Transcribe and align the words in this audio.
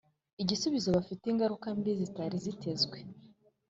igisubizo 0.41 0.87
bifite 0.97 1.23
ingaruka 1.31 1.67
mbi 1.77 1.91
zitari 2.01 2.35
zitezwe 2.43 2.97